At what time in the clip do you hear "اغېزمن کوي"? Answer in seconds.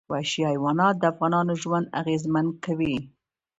2.01-2.95